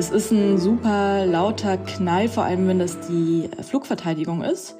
[0.00, 4.74] Das ist ein super lauter Knall, vor allem wenn das die Flugverteidigung ist.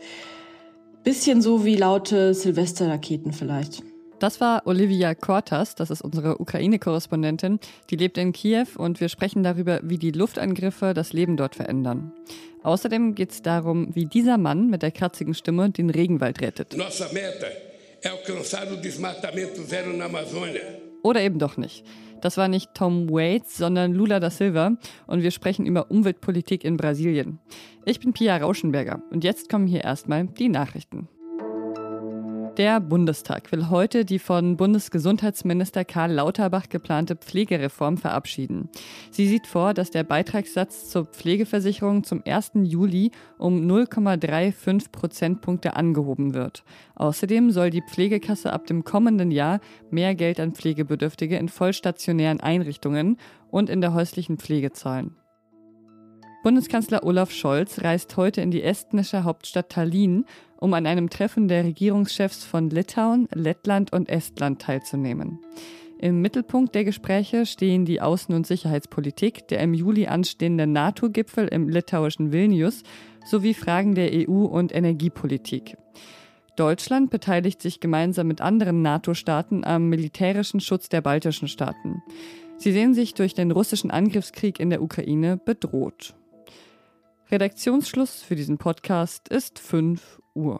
[1.04, 3.82] Bisschen so wie laute Silvesterraketen vielleicht.
[4.18, 7.60] Das war Olivia Kortas, das ist unsere Ukraine-Korrespondentin.
[7.90, 12.14] Die lebt in Kiew und wir sprechen darüber, wie die Luftangriffe das Leben dort verändern.
[12.62, 16.72] Außerdem geht es darum, wie dieser Mann mit der kratzigen Stimme den Regenwald rettet.
[21.02, 21.84] Oder eben doch nicht.
[22.20, 24.72] Das war nicht Tom Waits, sondern Lula da Silva
[25.06, 27.38] und wir sprechen über Umweltpolitik in Brasilien.
[27.84, 31.08] Ich bin Pia Rauschenberger und jetzt kommen hier erstmal die Nachrichten.
[32.60, 38.68] Der Bundestag will heute die von Bundesgesundheitsminister Karl Lauterbach geplante Pflegereform verabschieden.
[39.10, 42.50] Sie sieht vor, dass der Beitragssatz zur Pflegeversicherung zum 1.
[42.64, 46.62] Juli um 0,35 Prozentpunkte angehoben wird.
[46.96, 53.16] Außerdem soll die Pflegekasse ab dem kommenden Jahr mehr Geld an Pflegebedürftige in vollstationären Einrichtungen
[53.50, 55.16] und in der häuslichen Pflege zahlen.
[56.42, 60.24] Bundeskanzler Olaf Scholz reist heute in die estnische Hauptstadt Tallinn,
[60.60, 65.40] um an einem Treffen der Regierungschefs von Litauen, Lettland und Estland teilzunehmen.
[65.98, 71.68] Im Mittelpunkt der Gespräche stehen die Außen- und Sicherheitspolitik, der im Juli anstehende NATO-Gipfel im
[71.68, 72.84] litauischen Vilnius
[73.26, 75.76] sowie Fragen der EU- und Energiepolitik.
[76.56, 82.02] Deutschland beteiligt sich gemeinsam mit anderen NATO-Staaten am militärischen Schutz der baltischen Staaten.
[82.56, 86.14] Sie sehen sich durch den russischen Angriffskrieg in der Ukraine bedroht.
[87.30, 90.58] Redaktionsschluss für diesen Podcast ist 5 Uhr.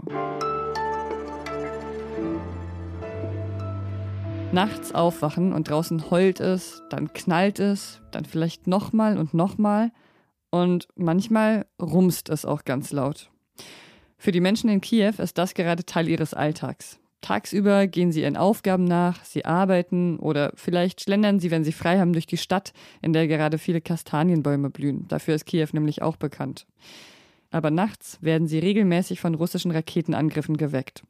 [4.53, 9.91] Nachts aufwachen und draußen heult es, dann knallt es, dann vielleicht nochmal und nochmal
[10.51, 13.33] und manchmal rumst es auch ganz laut.
[14.17, 17.00] Für die Menschen in Kiew ist das gerade Teil ihres Alltags.
[17.21, 21.99] Tagsüber gehen sie ihren Aufgaben nach, sie arbeiten oder vielleicht schlendern sie, wenn sie frei
[21.99, 25.07] haben, durch die Stadt, in der gerade viele Kastanienbäume blühen.
[25.09, 26.67] Dafür ist Kiew nämlich auch bekannt.
[27.51, 31.03] Aber nachts werden sie regelmäßig von russischen Raketenangriffen geweckt.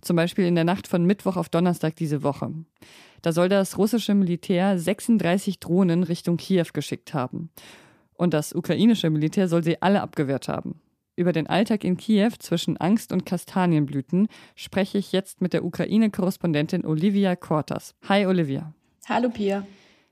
[0.00, 2.52] Zum Beispiel in der Nacht von Mittwoch auf Donnerstag diese Woche.
[3.22, 7.50] Da soll das russische Militär 36 Drohnen Richtung Kiew geschickt haben.
[8.14, 10.80] Und das ukrainische Militär soll sie alle abgewehrt haben.
[11.20, 16.86] Über den Alltag in Kiew zwischen Angst und Kastanienblüten spreche ich jetzt mit der Ukraine-Korrespondentin
[16.86, 17.94] Olivia Kortas.
[18.08, 18.72] Hi Olivia.
[19.06, 19.66] Hallo Pia.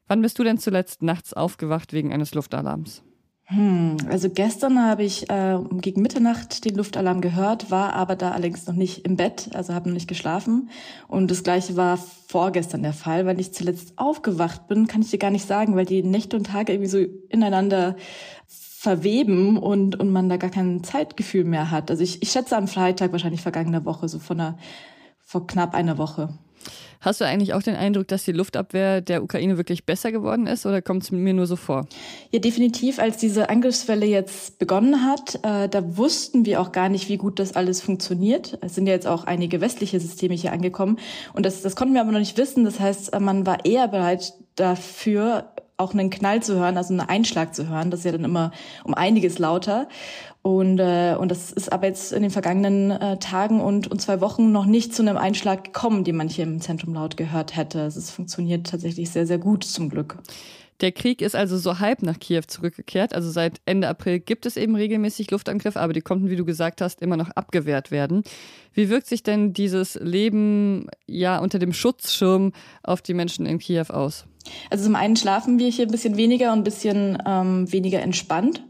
[0.07, 3.03] Wann bist du denn zuletzt nachts aufgewacht wegen eines Luftalarms?
[3.45, 8.67] Hm, also gestern habe ich äh, gegen Mitternacht den Luftalarm gehört, war aber da allerdings
[8.67, 10.69] noch nicht im Bett, also habe noch nicht geschlafen.
[11.07, 13.25] Und das gleiche war vorgestern der Fall.
[13.25, 16.49] Weil ich zuletzt aufgewacht bin, kann ich dir gar nicht sagen, weil die Nächte und
[16.49, 16.99] Tage irgendwie so
[17.31, 17.97] ineinander
[18.79, 21.91] verweben und, und man da gar kein Zeitgefühl mehr hat.
[21.91, 24.59] Also ich, ich schätze am Freitag wahrscheinlich vergangene Woche, so von einer,
[25.19, 26.29] vor knapp einer Woche.
[27.01, 30.65] Hast du eigentlich auch den Eindruck, dass die Luftabwehr der Ukraine wirklich besser geworden ist
[30.65, 31.89] oder kommt es mir nur so vor?
[32.31, 33.01] Ja, definitiv.
[33.01, 37.41] Als diese Angriffswelle jetzt begonnen hat, äh, da wussten wir auch gar nicht, wie gut
[37.41, 38.59] das alles funktioniert.
[38.61, 41.01] Es sind ja jetzt auch einige westliche Systeme hier angekommen
[41.33, 42.65] und das, das konnten wir aber noch nicht wissen.
[42.65, 47.55] Das heißt, man war eher bereit dafür, auch einen Knall zu hören, also einen Einschlag
[47.55, 47.91] zu hören.
[47.91, 48.51] Das ist ja dann immer
[48.85, 49.89] um einiges lauter.
[50.43, 54.21] Und, äh, und das ist aber jetzt in den vergangenen äh, Tagen und, und zwei
[54.21, 57.81] Wochen noch nicht zu einem Einschlag gekommen, den man hier im Zentrum laut gehört hätte.
[57.81, 60.19] Es funktioniert tatsächlich sehr, sehr gut zum Glück.
[60.81, 63.13] Der Krieg ist also so halb nach Kiew zurückgekehrt.
[63.13, 66.81] Also seit Ende April gibt es eben regelmäßig Luftangriffe, aber die konnten, wie du gesagt
[66.81, 68.23] hast, immer noch abgewehrt werden.
[68.75, 72.53] Wie wirkt sich denn dieses Leben ja unter dem Schutzschirm
[72.85, 74.25] auf die Menschen in Kiew aus?
[74.71, 78.63] Also zum einen schlafen wir hier ein bisschen weniger und ein bisschen ähm, weniger entspannt.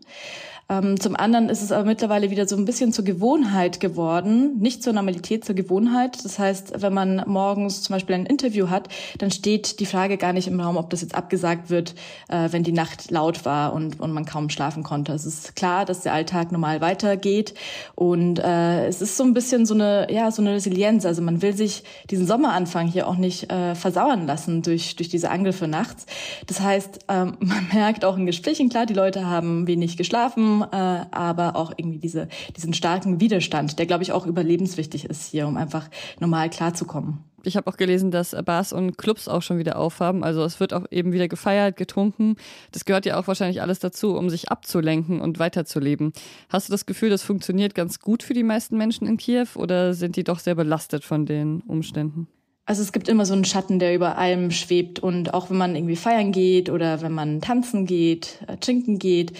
[0.70, 4.82] Ähm, zum anderen ist es aber mittlerweile wieder so ein bisschen zur Gewohnheit geworden, nicht
[4.82, 6.22] zur Normalität, zur Gewohnheit.
[6.24, 10.34] Das heißt, wenn man morgens zum Beispiel ein Interview hat, dann steht die Frage gar
[10.34, 11.94] nicht im Raum, ob das jetzt abgesagt wird,
[12.28, 15.12] äh, wenn die Nacht laut war und, und man kaum schlafen konnte.
[15.12, 17.54] Es ist klar, dass der Alltag normal weitergeht
[17.94, 21.06] und äh, es ist so ein bisschen so eine, ja, so eine Resilienz.
[21.06, 25.30] Also man will sich diesen Sommeranfang hier auch nicht äh, versauern lassen durch, durch diese
[25.30, 26.04] Angriffe nachts.
[26.46, 31.06] Das heißt, ähm, man merkt auch in Gesprächen, klar, die Leute haben wenig geschlafen, äh,
[31.10, 35.56] aber auch irgendwie diese, diesen starken Widerstand, der, glaube ich, auch überlebenswichtig ist hier, um
[35.56, 35.88] einfach
[36.20, 37.24] normal klarzukommen.
[37.44, 40.24] Ich habe auch gelesen, dass Bars und Clubs auch schon wieder aufhaben.
[40.24, 42.36] Also es wird auch eben wieder gefeiert, getrunken.
[42.72, 46.12] Das gehört ja auch wahrscheinlich alles dazu, um sich abzulenken und weiterzuleben.
[46.48, 49.94] Hast du das Gefühl, das funktioniert ganz gut für die meisten Menschen in Kiew oder
[49.94, 52.26] sind die doch sehr belastet von den Umständen?
[52.68, 54.98] Also es gibt immer so einen Schatten, der über allem schwebt.
[54.98, 59.32] Und auch wenn man irgendwie feiern geht oder wenn man tanzen geht, äh, trinken geht,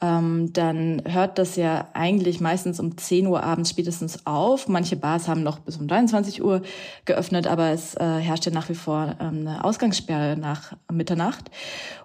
[0.00, 4.66] ähm, dann hört das ja eigentlich meistens um 10 Uhr abends spätestens auf.
[4.66, 6.62] Manche Bars haben noch bis um 23 Uhr
[7.04, 11.50] geöffnet, aber es äh, herrscht ja nach wie vor ähm, eine Ausgangssperre nach Mitternacht.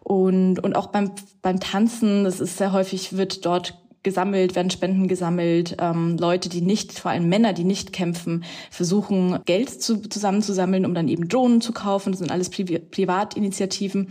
[0.04, 1.12] Und, und auch beim,
[1.42, 3.76] beim Tanzen, das ist sehr häufig, wird dort
[4.06, 5.76] gesammelt, werden Spenden gesammelt.
[5.82, 10.94] Ähm, Leute, die nicht, vor allem Männer, die nicht kämpfen, versuchen Geld zu, zusammenzusammeln, um
[10.94, 12.14] dann eben Drohnen zu kaufen.
[12.14, 14.08] Das sind alles Pri Privatinitiativen.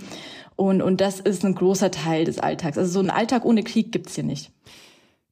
[0.56, 2.76] Und, und das ist ein großer Teil des Alltags.
[2.76, 4.52] Also so ein Alltag ohne Krieg gibt's hier nicht.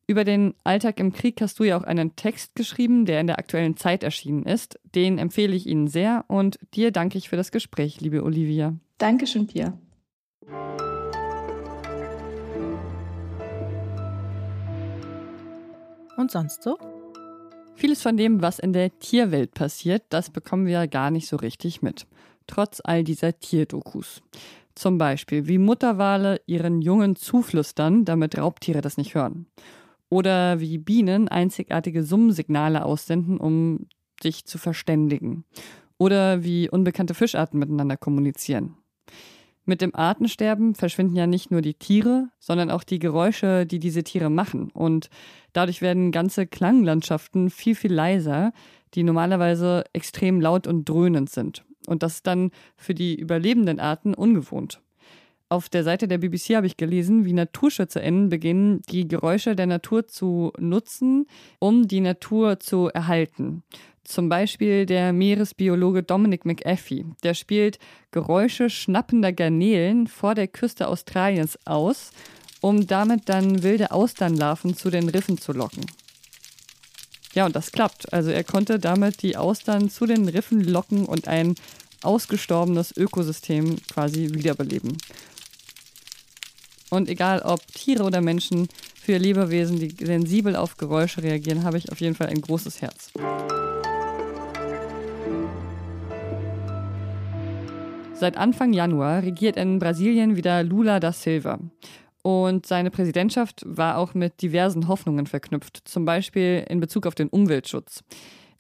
[0.06, 3.38] Über den Alltag im Krieg hast du ja auch einen Text geschrieben, der in der
[3.38, 4.80] aktuellen Zeit erschienen ist.
[4.94, 8.74] Den empfehle ich Ihnen sehr und dir danke ich für das Gespräch, liebe Olivia.
[8.98, 9.78] Dankeschön, Pia.
[16.22, 16.78] Und sonst so?
[17.74, 21.82] Vieles von dem, was in der Tierwelt passiert, das bekommen wir gar nicht so richtig
[21.82, 22.06] mit.
[22.46, 24.22] Trotz all dieser Tierdokus.
[24.74, 29.46] Zum Beispiel, wie Mutterwale ihren Jungen zuflüstern, damit Raubtiere das nicht hören.
[30.08, 33.86] Oder wie Bienen einzigartige Summsignale aussenden, um
[34.22, 35.44] sich zu verständigen.
[35.98, 38.76] Oder wie unbekannte Fischarten miteinander kommunizieren.
[39.64, 44.02] Mit dem Artensterben verschwinden ja nicht nur die Tiere, sondern auch die Geräusche, die diese
[44.02, 44.70] Tiere machen.
[44.72, 45.08] Und
[45.52, 48.52] dadurch werden ganze Klanglandschaften viel, viel leiser,
[48.94, 51.64] die normalerweise extrem laut und dröhnend sind.
[51.86, 54.80] Und das ist dann für die überlebenden Arten ungewohnt.
[55.48, 60.08] Auf der Seite der BBC habe ich gelesen, wie NaturschützerInnen beginnen, die Geräusche der Natur
[60.08, 61.26] zu nutzen,
[61.58, 63.62] um die Natur zu erhalten.
[64.04, 67.04] Zum Beispiel der Meeresbiologe Dominic McAfee.
[67.22, 67.78] Der spielt
[68.10, 72.10] Geräusche schnappender Garnelen vor der Küste Australiens aus,
[72.60, 75.86] um damit dann wilde Austernlarven zu den Riffen zu locken.
[77.34, 78.12] Ja, und das klappt.
[78.12, 81.54] Also er konnte damit die Austern zu den Riffen locken und ein
[82.02, 84.98] ausgestorbenes Ökosystem quasi wiederbeleben.
[86.90, 88.68] Und egal ob Tiere oder Menschen,
[89.02, 93.10] für Lebewesen, die sensibel auf Geräusche reagieren, habe ich auf jeden Fall ein großes Herz.
[98.22, 101.58] Seit Anfang Januar regiert in Brasilien wieder Lula da Silva.
[102.22, 107.26] Und seine Präsidentschaft war auch mit diversen Hoffnungen verknüpft, zum Beispiel in Bezug auf den
[107.26, 108.04] Umweltschutz.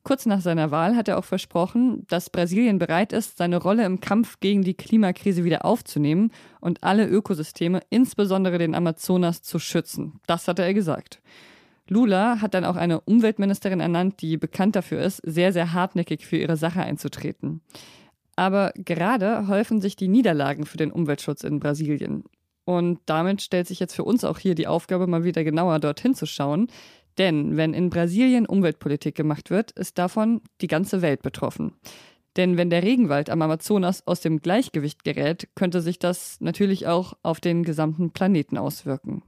[0.02, 4.00] Kurz nach seiner Wahl hat er auch versprochen, dass Brasilien bereit ist, seine Rolle im
[4.00, 10.18] Kampf gegen die Klimakrise wieder aufzunehmen und alle Ökosysteme, insbesondere den Amazonas, zu schützen.
[10.26, 11.22] Das hatte er gesagt.
[11.86, 16.36] Lula hat dann auch eine Umweltministerin ernannt, die bekannt dafür ist, sehr, sehr hartnäckig für
[16.36, 17.60] ihre Sache einzutreten.
[18.36, 22.24] Aber gerade häufen sich die Niederlagen für den Umweltschutz in Brasilien.
[22.64, 26.14] Und damit stellt sich jetzt für uns auch hier die Aufgabe, mal wieder genauer dorthin
[26.14, 26.68] zu schauen.
[27.18, 31.72] Denn wenn in Brasilien Umweltpolitik gemacht wird, ist davon die ganze Welt betroffen.
[32.36, 37.12] Denn wenn der Regenwald am Amazonas aus dem Gleichgewicht gerät, könnte sich das natürlich auch
[37.22, 39.22] auf den gesamten Planeten auswirken.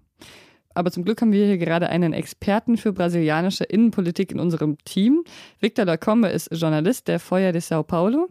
[0.74, 5.22] Aber zum Glück haben wir hier gerade einen Experten für brasilianische Innenpolitik in unserem Team.
[5.60, 8.28] Victor Lacombe ist Journalist der Feuer de Sao Paulo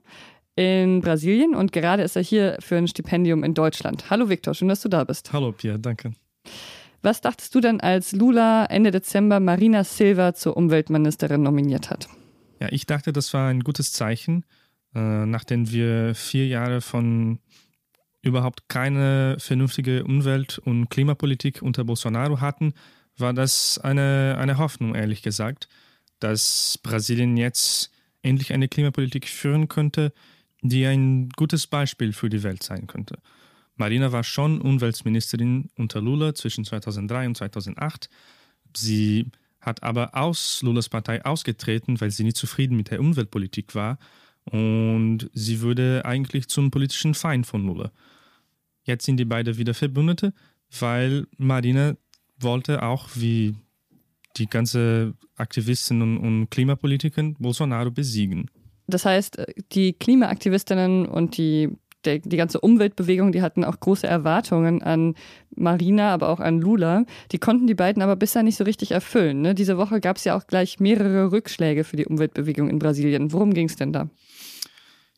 [0.55, 4.09] in Brasilien und gerade ist er hier für ein Stipendium in Deutschland.
[4.09, 5.33] Hallo Viktor, schön, dass du da bist.
[5.33, 6.13] Hallo Pia, danke.
[7.01, 12.07] Was dachtest du denn, als Lula Ende Dezember Marina Silva zur Umweltministerin nominiert hat?
[12.61, 14.45] Ja, ich dachte, das war ein gutes Zeichen,
[14.95, 17.39] äh, nachdem wir vier Jahre von
[18.21, 22.73] überhaupt keine vernünftige Umwelt- und Klimapolitik unter Bolsonaro hatten,
[23.17, 25.67] war das eine, eine Hoffnung, ehrlich gesagt,
[26.19, 27.91] dass Brasilien jetzt
[28.21, 30.13] endlich eine Klimapolitik führen könnte,
[30.63, 33.19] die ein gutes Beispiel für die Welt sein könnte.
[33.75, 38.09] Marina war schon Umweltministerin unter Lula zwischen 2003 und 2008.
[38.75, 39.27] Sie
[39.59, 43.97] hat aber aus Lulas Partei ausgetreten, weil sie nicht zufrieden mit der Umweltpolitik war
[44.45, 47.91] und sie wurde eigentlich zum politischen Feind von Lula.
[48.83, 50.33] Jetzt sind die beiden wieder Verbündete,
[50.79, 51.95] weil Marina
[52.39, 53.55] wollte auch wie
[54.37, 58.49] die ganze Aktivisten und, und Klimapolitiker Bolsonaro besiegen.
[58.87, 61.69] Das heißt, äh, die Klimaaktivistinnen und die,
[62.05, 65.15] die, die ganze Umweltbewegung, die hatten auch große Erwartungen an
[65.55, 67.05] Marina, aber auch an Lula.
[67.31, 69.41] Die konnten die beiden aber bisher nicht so richtig erfüllen.
[69.41, 69.55] Ne?
[69.55, 73.31] Diese Woche gab es ja auch gleich mehrere Rückschläge für die Umweltbewegung in Brasilien.
[73.31, 74.09] Worum ging es denn da?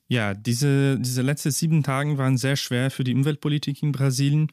[0.07, 4.51] Ja, diese, diese letzten sieben Tage waren sehr schwer für die Umweltpolitik in Brasilien.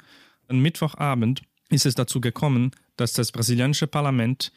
[0.48, 4.52] Am Mittwochabend ist es dazu gekommen, dass das brasilianische Parlament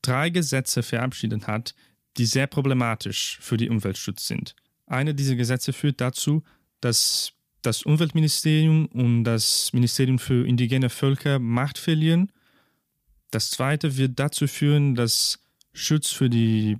[0.00, 1.74] drei Gesetze verabschiedet hat,
[2.18, 4.54] die sehr problematisch für die Umweltschutz sind.
[4.86, 6.42] Eine dieser Gesetze führt dazu,
[6.80, 7.32] dass
[7.62, 12.30] das Umweltministerium und das Ministerium für indigene Völker Macht verlieren.
[13.30, 15.40] Das zweite wird dazu führen, dass
[15.72, 16.78] Schutz für die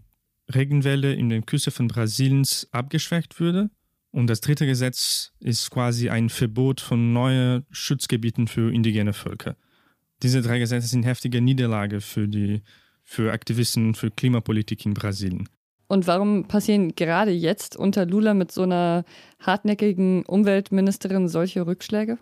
[0.54, 3.70] Regenwälder in den Küste von Brasiliens abgeschwächt würde.
[4.10, 9.56] Und das dritte Gesetz ist quasi ein Verbot von neuen Schutzgebieten für indigene Völker.
[10.22, 12.62] Diese drei Gesetze sind heftige Niederlage für die
[13.08, 15.48] für Aktivisten für Klimapolitik in Brasilien.
[15.86, 19.06] Und warum passieren gerade jetzt unter Lula mit so einer
[19.40, 22.18] hartnäckigen Umweltministerin solche Rückschläge?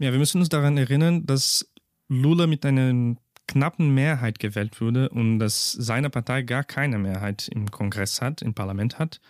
[0.00, 1.70] Ja, wir müssen uns daran erinnern, dass
[2.08, 3.14] Lula mit einer
[3.46, 8.54] knappen Mehrheit gewählt wurde und dass seine Partei gar keine Mehrheit im Kongress hat, im
[8.54, 9.20] Parlament hat.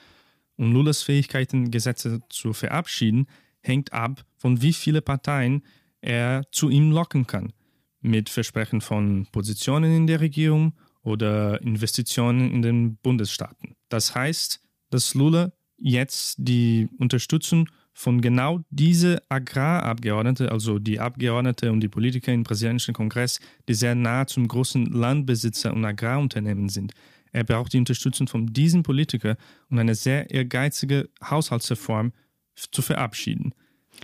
[0.56, 3.26] Und Lulas Fähigkeiten, Gesetze zu verabschieden,
[3.60, 5.64] hängt ab, von wie viele Parteien
[6.00, 7.52] er zu ihm locken kann.
[8.00, 10.72] Mit Versprechen von Positionen in der Regierung
[11.04, 13.76] oder Investitionen in den Bundesstaaten.
[13.88, 21.80] Das heißt, dass Lula jetzt die Unterstützung von genau diese Agrarabgeordnete, also die Abgeordnete und
[21.80, 26.92] die Politiker im brasilianischen Kongress, die sehr nah zum großen Landbesitzer und Agrarunternehmen sind.
[27.32, 29.36] Er braucht die Unterstützung von diesen Politikern,
[29.70, 32.12] um eine sehr ehrgeizige Haushaltsreform
[32.54, 33.54] zu verabschieden.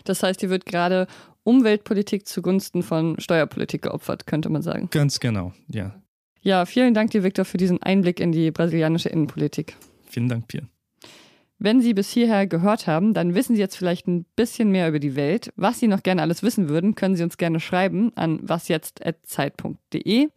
[0.04, 1.06] Das heißt, hier wird gerade
[1.42, 4.88] Umweltpolitik zugunsten von Steuerpolitik geopfert, könnte man sagen.
[4.90, 6.00] Ganz genau, ja.
[6.42, 9.76] Ja, vielen Dank dir, Viktor, für diesen Einblick in die brasilianische Innenpolitik.
[10.06, 10.68] Vielen Dank, Pierre.
[11.58, 14.98] Wenn Sie bis hierher gehört haben, dann wissen Sie jetzt vielleicht ein bisschen mehr über
[14.98, 15.52] die Welt.
[15.56, 20.28] Was Sie noch gerne alles wissen würden, können Sie uns gerne schreiben an wasjetzt.zeit.de.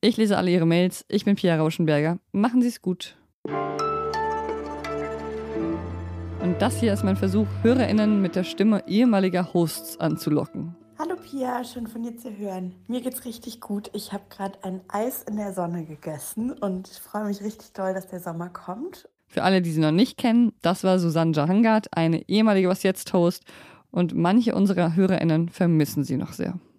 [0.00, 1.04] Ich lese alle Ihre Mails.
[1.08, 2.20] Ich bin Pia Rauschenberger.
[2.30, 3.16] Machen Sie es gut.
[6.40, 10.76] Und das hier ist mein Versuch, HörerInnen mit der Stimme ehemaliger Hosts anzulocken.
[11.22, 12.74] Pia, schön von dir zu hören.
[12.86, 13.90] Mir geht's richtig gut.
[13.92, 18.08] Ich habe gerade ein Eis in der Sonne gegessen und freue mich richtig doll, dass
[18.08, 19.08] der Sommer kommt.
[19.26, 23.12] Für alle, die sie noch nicht kennen, das war Susanne Jahangard, eine ehemalige Was jetzt
[23.12, 23.44] Host
[23.90, 26.58] und manche unserer HörerInnen vermissen sie noch sehr.